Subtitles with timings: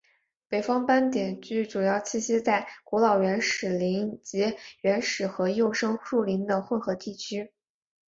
[0.47, 7.51] 北方斑点鸮主要栖息在古老原始林及原始和幼生树林的混合地区。